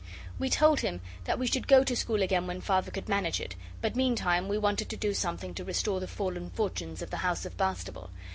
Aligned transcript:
We 0.39 0.49
told 0.49 0.79
him 0.79 0.99
that 1.25 1.37
we 1.37 1.45
should 1.45 1.67
go 1.67 1.83
to 1.83 1.95
school 1.95 2.23
again 2.23 2.47
when 2.47 2.59
Father 2.59 2.89
could 2.89 3.07
manage 3.07 3.39
it, 3.39 3.55
but 3.81 3.95
meantime 3.95 4.47
we 4.47 4.57
wanted 4.57 4.89
to 4.89 4.97
do 4.97 5.13
something 5.13 5.53
to 5.53 5.63
restore 5.63 5.99
the 5.99 6.07
fallen 6.07 6.49
fortunes 6.49 7.03
of 7.03 7.11
the 7.11 7.17
House 7.17 7.45
of 7.45 7.55
Bastable. 7.55 8.09